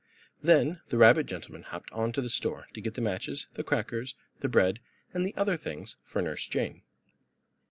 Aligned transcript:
Then 0.41 0.81
the 0.87 0.97
rabbit 0.97 1.27
gentleman 1.27 1.61
hopped 1.61 1.91
on 1.91 2.11
to 2.13 2.23
the 2.23 2.27
store, 2.29 2.65
to 2.73 2.81
get 2.81 2.95
the 2.95 3.01
matches, 3.01 3.45
the 3.53 3.63
crackers, 3.63 4.15
the 4.39 4.49
bread 4.49 4.79
and 5.13 5.31
other 5.37 5.55
things 5.57 5.95
for 6.01 6.23
Nurse 6.23 6.47
Jane. 6.47 6.81